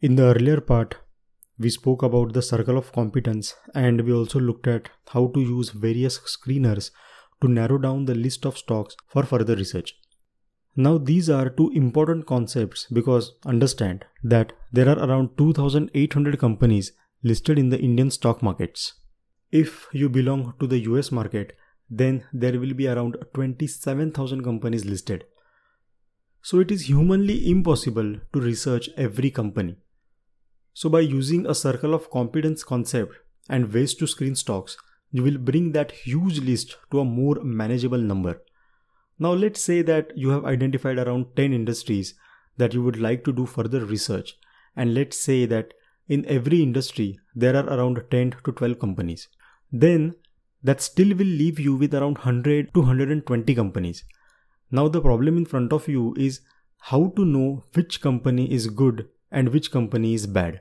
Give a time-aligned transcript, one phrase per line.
[0.00, 0.94] In the earlier part,
[1.58, 5.70] we spoke about the circle of competence and we also looked at how to use
[5.70, 6.92] various screeners
[7.40, 9.96] to narrow down the list of stocks for further research.
[10.76, 16.92] Now, these are two important concepts because understand that there are around 2800 companies
[17.24, 18.94] listed in the Indian stock markets.
[19.50, 21.56] If you belong to the US market,
[21.90, 25.24] then there will be around 27,000 companies listed.
[26.40, 29.76] So it is humanly impossible to research every company.
[30.78, 33.14] So by using a circle of competence concept
[33.48, 34.76] and ways to screen stocks,
[35.10, 38.40] you will bring that huge list to a more manageable number.
[39.18, 42.14] Now let's say that you have identified around 10 industries
[42.58, 44.36] that you would like to do further research
[44.76, 45.74] and let's say that
[46.06, 49.26] in every industry there are around 10 to 12 companies.
[49.72, 50.14] Then
[50.62, 54.04] that still will leave you with around 100 to 120 companies.
[54.70, 56.40] Now the problem in front of you is
[56.78, 60.60] how to know which company is good and which company is bad.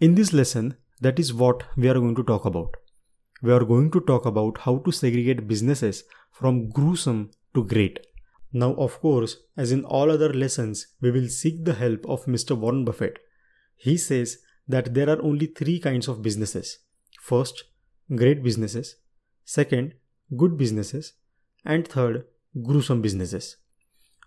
[0.00, 2.76] In this lesson, that is what we are going to talk about.
[3.42, 7.98] We are going to talk about how to segregate businesses from gruesome to great.
[8.52, 12.56] Now, of course, as in all other lessons, we will seek the help of Mr.
[12.56, 13.18] Warren Buffett.
[13.74, 16.78] He says that there are only three kinds of businesses.
[17.20, 17.64] First,
[18.14, 18.94] great businesses.
[19.44, 19.94] Second,
[20.36, 21.14] good businesses.
[21.64, 22.24] And third,
[22.62, 23.56] gruesome businesses.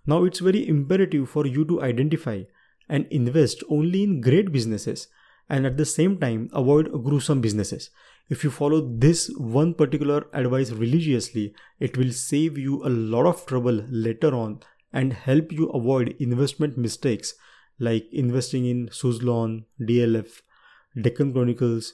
[0.06, 2.44] Now, it's very imperative for you to identify
[2.90, 5.08] and invest only in great businesses
[5.50, 7.90] and at the same time avoid gruesome businesses.
[8.30, 13.46] If you follow this one particular advice religiously, it will save you a lot of
[13.46, 14.62] trouble later on
[14.94, 17.34] and help you avoid investment mistakes
[17.80, 20.42] like investing in Suzlon, DLF,
[21.02, 21.94] Deccan Chronicles,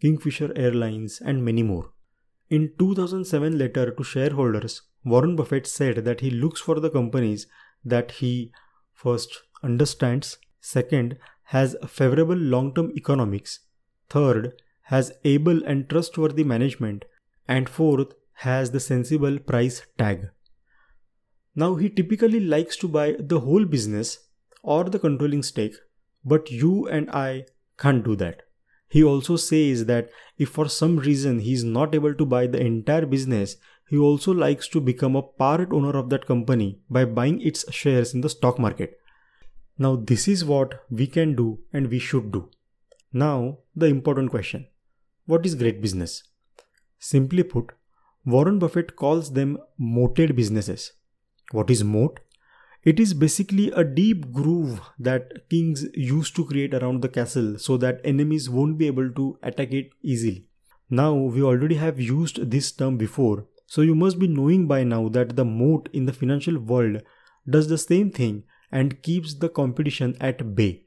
[0.00, 1.90] Kingfisher Airlines, and many more.
[2.48, 7.46] In 2007 letter to shareholders, Warren Buffett said that he looks for the companies
[7.84, 8.52] that he
[8.92, 13.60] first understands, second has favorable long-term economics,
[14.08, 17.04] third has able and trustworthy management,
[17.48, 20.28] and fourth has the sensible price tag.
[21.54, 24.18] Now he typically likes to buy the whole business
[24.62, 25.76] or the controlling stake,
[26.24, 27.46] but you and I
[27.78, 28.42] can't do that.
[28.88, 32.60] He also says that if for some reason he is not able to buy the
[32.60, 33.56] entire business,
[33.88, 38.14] he also likes to become a part owner of that company by buying its shares
[38.14, 38.98] in the stock market.
[39.78, 42.48] Now, this is what we can do and we should do.
[43.12, 44.68] Now, the important question
[45.26, 46.22] What is great business?
[46.98, 47.72] Simply put,
[48.24, 50.92] Warren Buffett calls them moated businesses.
[51.52, 52.20] What is moat?
[52.82, 57.76] It is basically a deep groove that kings used to create around the castle so
[57.78, 60.46] that enemies won't be able to attack it easily.
[60.88, 65.08] Now, we already have used this term before, so you must be knowing by now
[65.08, 67.02] that the moat in the financial world
[67.48, 70.82] does the same thing and keeps the competition at bay.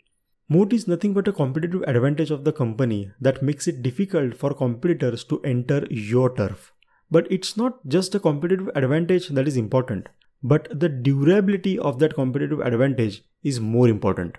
[0.50, 4.54] Moat is nothing but a competitive advantage of the company that makes it difficult for
[4.54, 6.72] competitors to enter your turf.
[7.12, 10.10] But it's not just a competitive advantage that is important
[10.42, 14.38] but the durability of that competitive advantage is more important.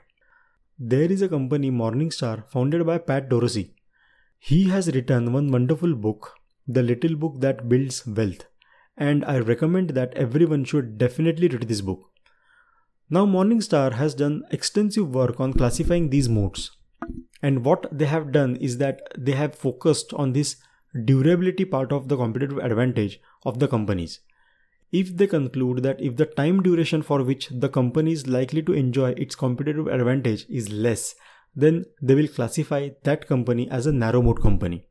[0.79, 3.75] There is a company, Morningstar, founded by Pat Dorsey.
[4.39, 6.33] He has written one wonderful book,
[6.67, 8.47] The Little Book That Builds Wealth,
[8.97, 12.10] and I recommend that everyone should definitely read this book.
[13.11, 16.71] Now, Morningstar has done extensive work on classifying these moats.
[17.49, 20.51] and what they have done is that they have focused on this
[21.11, 23.15] durability part of the competitive advantage
[23.51, 24.17] of the companies
[24.93, 28.73] if they conclude that if the time duration for which the company is likely to
[28.73, 31.15] enjoy its competitive advantage is less,
[31.55, 34.85] then they will classify that company as a narrow moat company.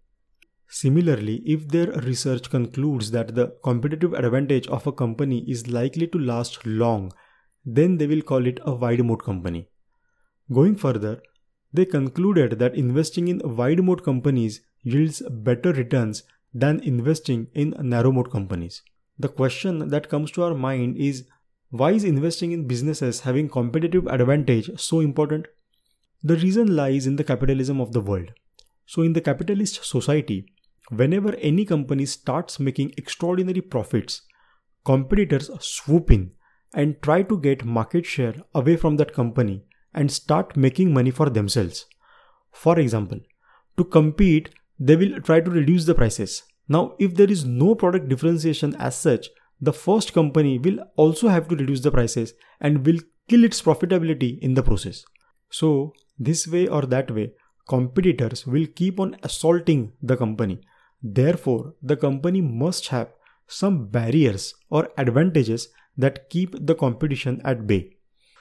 [0.70, 6.20] Similarly, if their research concludes that the competitive advantage of a company is likely to
[6.20, 7.12] last long,
[7.66, 9.70] then they will call it a wide moat company.
[10.52, 11.22] Going further,
[11.72, 18.12] they concluded that investing in wide moat companies yields better returns than investing in narrow
[18.12, 18.82] moat companies.
[19.20, 21.26] The question that comes to our mind is
[21.70, 25.48] why is investing in businesses having competitive advantage so important?
[26.24, 28.32] The reason lies in the capitalism of the world.
[28.86, 30.48] So, in the capitalist society,
[30.90, 34.24] whenever any company starts making extraordinary profits,
[34.84, 36.32] competitors swoop in
[36.74, 39.64] and try to get market share away from that company
[39.94, 41.86] and start making money for themselves.
[42.52, 43.20] For example,
[43.78, 44.50] to compete,
[44.80, 48.96] they will try to reduce the prices now, if there is no product differentiation as
[48.96, 49.30] such,
[49.60, 54.38] the first company will also have to reduce the prices and will kill its profitability
[54.40, 55.04] in the process.
[55.50, 57.34] So, this way or that way,
[57.68, 60.62] competitors will keep on assaulting the company.
[61.02, 63.10] Therefore, the company must have
[63.50, 65.68] some barriers or advantages
[65.98, 67.98] that keep the competition at bay.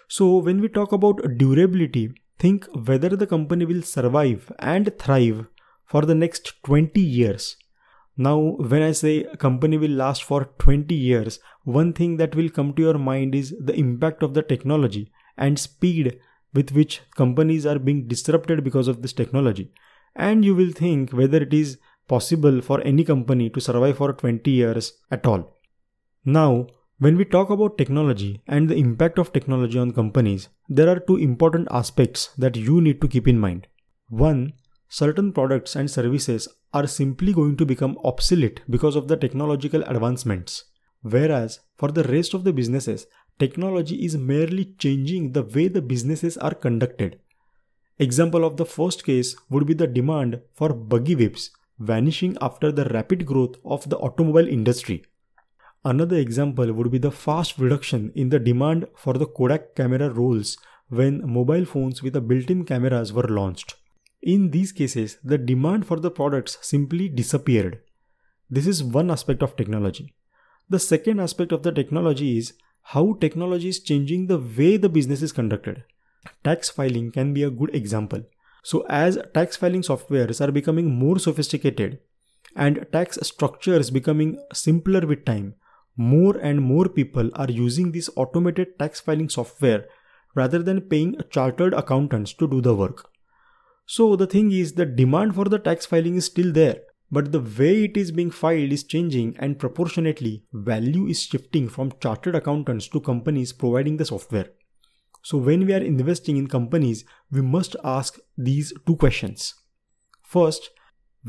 [0.06, 5.46] So, when we talk about durability, think whether the company will survive and thrive
[5.84, 7.56] for the next 20 years.
[8.16, 12.48] Now, when I say a company will last for 20 years, one thing that will
[12.48, 16.18] come to your mind is the impact of the technology and speed
[16.52, 19.72] with which companies are being disrupted because of this technology.
[20.16, 21.78] And you will think whether it is
[22.08, 25.58] possible for any company to survive for 20 years at all.
[26.24, 26.66] Now,
[26.98, 31.16] when we talk about technology and the impact of technology on companies, there are two
[31.16, 33.68] important aspects that you need to keep in mind.
[34.08, 34.54] One,
[34.88, 40.64] certain products and services are simply going to become obsolete because of the technological advancements.
[41.02, 43.06] Whereas for the rest of the businesses,
[43.38, 47.20] technology is merely changing the way the businesses are conducted.
[48.00, 52.84] Example of the first case would be the demand for buggy whips vanishing after the
[52.86, 55.04] rapid growth of the automobile industry.
[55.84, 60.58] Another example would be the fast reduction in the demand for the Kodak camera rolls
[60.88, 63.74] when mobile phones with a built-in cameras were launched.
[64.22, 67.80] In these cases, the demand for the products simply disappeared.
[68.50, 70.14] This is one aspect of technology.
[70.68, 75.22] The second aspect of the technology is how technology is changing the way the business
[75.22, 75.84] is conducted.
[76.42, 78.22] Tax filing can be a good example.
[78.62, 82.00] So, as tax filing softwares are becoming more sophisticated
[82.56, 85.54] and tax structures becoming simpler with time,
[85.96, 89.86] more and more people are using this automated tax filing software
[90.34, 93.08] rather than paying chartered accountants to do the work.
[93.86, 97.40] So the thing is the demand for the tax filing is still there, but the
[97.40, 102.86] way it is being filed is changing and proportionately value is shifting from chartered accountants
[102.88, 104.50] to companies providing the software.
[105.28, 109.54] So when we are investing in companies, we must ask these two questions.
[110.22, 110.70] First,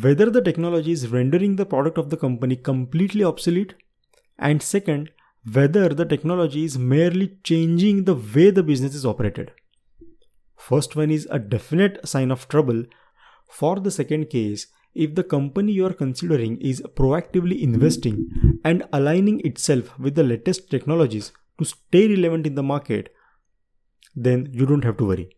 [0.01, 3.74] whether the technology is rendering the product of the company completely obsolete
[4.38, 5.10] and second,
[5.51, 9.51] whether the technology is merely changing the way the business is operated.
[10.56, 12.86] First one is a definite sign of trouble.
[13.50, 19.42] For the second case, if the company you are considering is proactively investing and aligning
[19.42, 23.13] itself with the latest technologies to stay relevant in the market,
[24.16, 25.30] then you don't have to worry.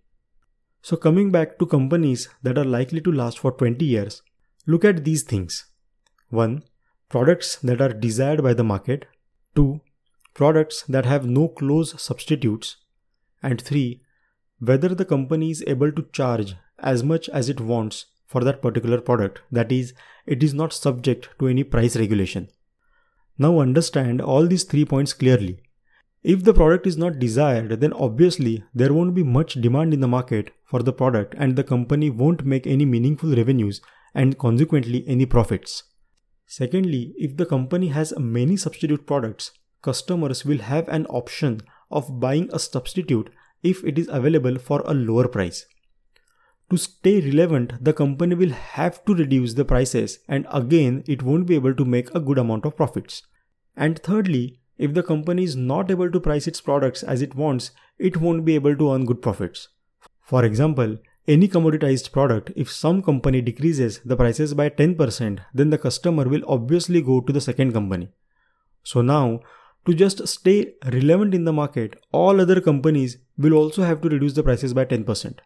[0.82, 4.24] So, coming back to companies that are likely to last for 20 years,
[4.66, 5.66] look at these things.
[6.30, 6.64] 1
[7.10, 9.06] products that are desired by the market,
[9.56, 9.82] 2.
[10.34, 12.78] products that have no close substitutes,
[13.44, 14.02] and 3.
[14.60, 19.02] whether the company is able to charge as much as it wants for that particular
[19.02, 19.94] product, that is,
[20.26, 22.48] it is not subject to any price regulation.
[23.38, 25.60] Now understand all these three points clearly.
[26.24, 30.08] If the product is not desired, then obviously there won't be much demand in the
[30.08, 33.82] market for the product and the company won't make any meaningful revenues
[34.14, 35.84] and consequently any profits.
[36.46, 39.52] Secondly, if the company has many substitute products,
[39.82, 43.32] customers will have an option of buying a substitute
[43.64, 45.66] if it is available for a lower price.
[46.70, 51.48] To stay relevant, the company will have to reduce the prices and again it won't
[51.48, 53.24] be able to make a good amount of profits.
[53.76, 57.72] And thirdly, if the company is not able to price its products as it wants,
[58.00, 59.68] it won't be able to earn good profits.
[60.24, 60.98] For example,
[61.28, 66.42] any commoditized product, if some company decreases the prices by 10%, then the customer will
[66.48, 68.10] obviously go to the second company.
[68.82, 69.42] So now,
[69.86, 74.34] to just stay relevant in the market, all other companies will also have to reduce
[74.34, 75.40] the prices by 10%.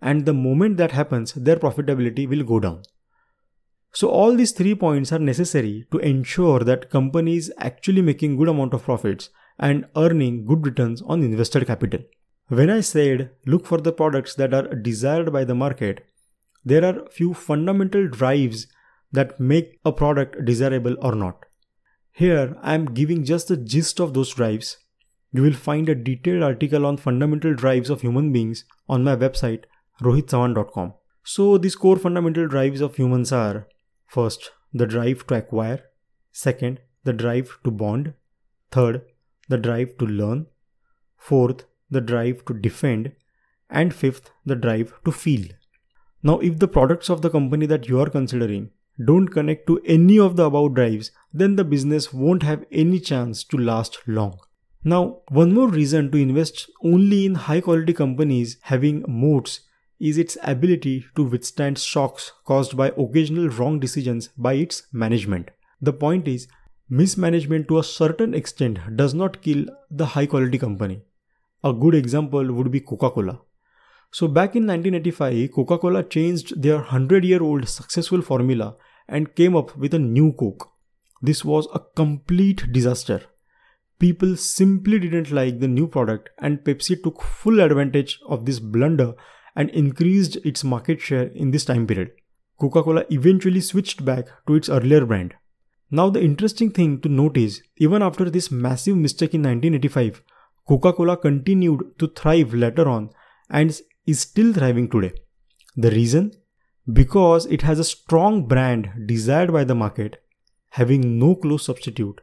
[0.00, 2.82] And the moment that happens, their profitability will go down.
[3.94, 8.72] So all these three points are necessary to ensure that companies actually making good amount
[8.72, 12.00] of profits and earning good returns on invested capital.
[12.48, 16.06] When I said look for the products that are desired by the market,
[16.64, 18.66] there are few fundamental drives
[19.12, 21.44] that make a product desirable or not.
[22.12, 24.78] Here I am giving just the gist of those drives.
[25.32, 29.64] You will find a detailed article on fundamental drives of human beings on my website
[30.00, 30.94] rohitsawan.com.
[31.24, 33.66] So these core fundamental drives of humans are
[34.14, 34.50] first
[34.80, 35.80] the drive to acquire,
[36.32, 38.12] second the drive to bond,
[38.70, 39.02] third
[39.48, 40.46] the drive to learn,
[41.16, 43.12] fourth the drive to defend,
[43.68, 45.46] and fifth, the drive to feel.
[46.22, 48.70] Now, if the products of the company that you are considering
[49.04, 53.42] don't connect to any of the above drives, then the business won't have any chance
[53.44, 54.38] to last long.
[54.84, 59.60] Now, one more reason to invest only in high quality companies having moats
[60.02, 65.50] is its ability to withstand shocks caused by occasional wrong decisions by its management.
[65.80, 66.48] The point is,
[66.90, 71.02] mismanagement to a certain extent does not kill the high quality company.
[71.62, 73.40] A good example would be Coca Cola.
[74.10, 78.74] So, back in 1985, Coca Cola changed their 100 year old successful formula
[79.08, 80.68] and came up with a new Coke.
[81.22, 83.22] This was a complete disaster.
[84.00, 89.14] People simply didn't like the new product, and Pepsi took full advantage of this blunder
[89.54, 92.12] and increased its market share in this time period.
[92.60, 95.34] Coca Cola eventually switched back to its earlier brand.
[95.90, 100.22] Now, the interesting thing to note is even after this massive mistake in 1985,
[100.66, 103.10] Coca Cola continued to thrive later on
[103.50, 105.12] and is still thriving today.
[105.76, 106.32] The reason?
[106.90, 110.22] Because it has a strong brand desired by the market,
[110.70, 112.20] having no close substitute,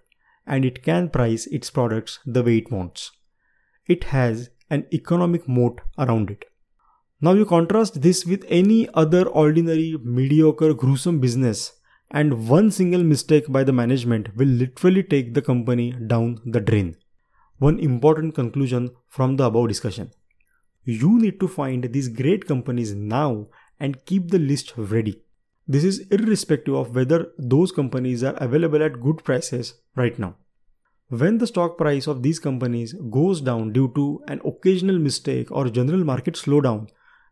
[0.48, 3.12] and it can price its products the way it wants.
[3.86, 6.46] It has an economic moat around it.
[7.22, 11.74] Now you contrast this with any other ordinary, mediocre, gruesome business,
[12.10, 16.96] and one single mistake by the management will literally take the company down the drain.
[17.58, 20.12] One important conclusion from the above discussion.
[20.86, 23.48] You need to find these great companies now
[23.82, 25.22] and keep the list ready.
[25.68, 30.38] This is irrespective of whether those companies are available at good prices right now.
[31.10, 35.70] When the stock price of these companies goes down due to an occasional mistake or
[35.70, 36.88] general market slowdown,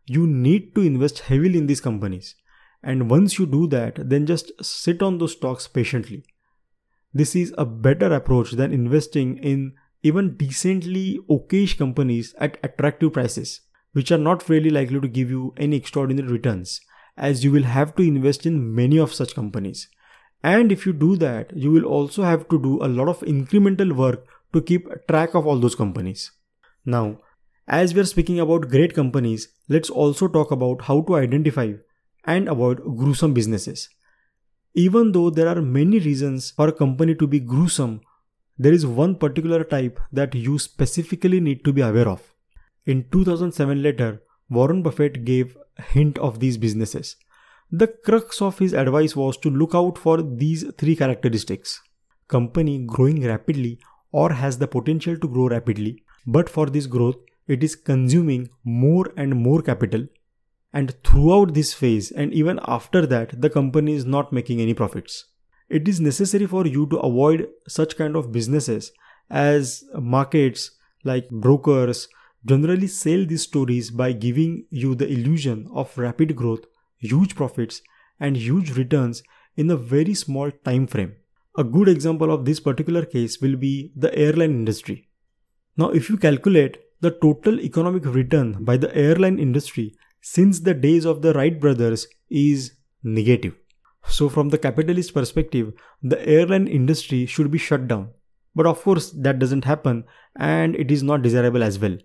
[0.08, 2.34] you need to invest heavily in these companies.
[2.82, 6.24] And once you do that, then just sit on those stocks patiently.
[7.12, 13.60] This is a better approach than investing in even decently okayish companies at attractive prices,
[13.92, 16.80] which are not really likely to give you any extraordinary returns,
[17.16, 19.88] as you will have to invest in many of such companies.
[20.42, 23.92] And if you do that, you will also have to do a lot of incremental
[23.92, 26.30] work to keep track of all those companies.
[26.86, 27.18] Now,
[27.68, 31.72] as we are speaking about great companies, let's also talk about how to identify
[32.24, 33.88] and avoid gruesome businesses.
[34.74, 38.00] Even though there are many reasons for a company to be gruesome
[38.60, 42.34] there is one particular type that you specifically need to be aware of.
[42.86, 44.20] In 2007 letter,
[44.50, 47.16] Warren Buffett gave a hint of these businesses.
[47.70, 51.80] The crux of his advice was to look out for these three characteristics.
[52.26, 53.78] Company growing rapidly
[54.10, 57.16] or has the potential to grow rapidly, but for this growth,
[57.48, 60.06] it is consuming more and more capital.
[60.72, 65.24] And throughout this phase, and even after that, the company is not making any profits.
[65.68, 68.92] It is necessary for you to avoid such kind of businesses
[69.30, 70.70] as markets
[71.04, 72.08] like brokers
[72.44, 76.64] generally sell these stories by giving you the illusion of rapid growth
[76.98, 77.82] huge profits
[78.20, 79.22] and huge returns
[79.56, 81.14] in a very small time frame.
[81.56, 85.08] A good example of this particular case will be the airline industry.
[85.76, 91.04] Now if you calculate the total economic return by the airline industry since the days
[91.04, 93.54] of the wright brothers is negative
[94.08, 98.10] so, from the capitalist perspective, the airline industry should be shut down.
[98.54, 100.04] But of course, that doesn't happen
[100.36, 101.98] and it is not desirable as well.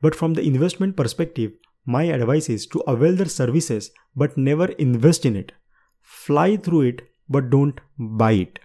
[0.00, 1.52] But from the investment perspective,
[1.84, 5.52] my advice is to avail their services but never invest in it.
[6.00, 8.58] Fly through it but don't buy it.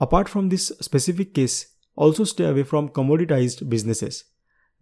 [0.00, 4.24] Apart from this specific case, also stay away from commoditized businesses.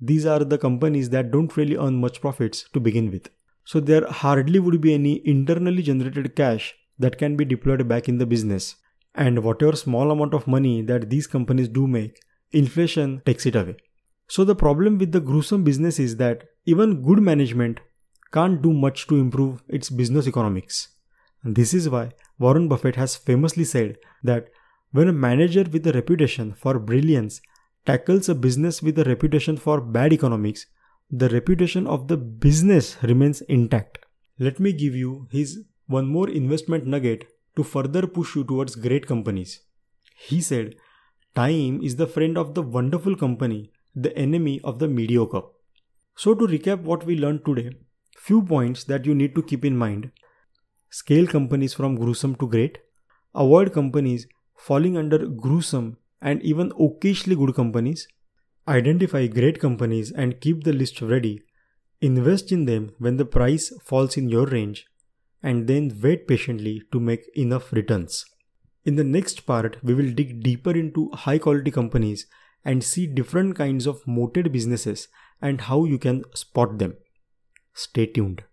[0.00, 3.28] These are the companies that don't really earn much profits to begin with.
[3.64, 8.18] So there hardly would be any internally generated cash that can be deployed back in
[8.18, 8.76] the business.
[9.14, 12.20] And whatever small amount of money that these companies do make,
[12.52, 13.76] inflation takes it away.
[14.28, 17.80] So the problem with the gruesome business is that even good management
[18.32, 20.88] can't do much to improve its business economics.
[21.42, 24.48] And this is why Warren Buffett has famously said that
[24.92, 27.40] when a manager with a reputation for brilliance
[27.86, 30.66] tackles a business with a reputation for bad economics,
[31.10, 33.98] the reputation of the business remains intact.
[34.38, 39.06] Let me give you his one more investment nugget to further push you towards great
[39.06, 39.60] companies.
[40.16, 40.76] He said,
[41.34, 45.42] Time is the friend of the wonderful company, the enemy of the mediocre.
[46.16, 47.70] So, to recap what we learned today,
[48.16, 50.10] few points that you need to keep in mind
[50.90, 52.78] scale companies from gruesome to great,
[53.34, 58.06] avoid companies falling under gruesome and even occasionally good companies,
[58.68, 61.42] identify great companies and keep the list ready,
[62.00, 64.86] invest in them when the price falls in your range,
[65.42, 68.24] and then wait patiently to make enough returns.
[68.84, 72.26] In the next part, we will dig deeper into high quality companies
[72.64, 75.08] and see different kinds of moated businesses
[75.40, 76.96] and how you can spot them.
[77.74, 78.44] Stay tuned.